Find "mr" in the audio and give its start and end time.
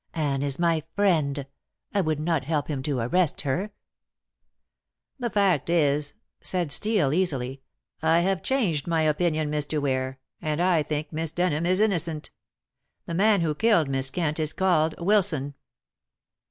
9.51-9.79